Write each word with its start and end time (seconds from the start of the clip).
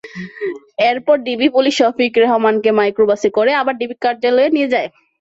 এরপর 0.89 1.15
DB 1.25 1.47
police 1.55 1.73
Shafiq 1.79 2.11
রেহমানকে 2.17 2.69
মাইক্রোবাসে 2.79 3.29
করে 3.37 3.51
আবার 3.61 3.75
ডিবি 3.79 3.95
কার্যালয়ে 4.03 4.53
নিয়ে 4.55 4.71
যায়। 4.73 4.87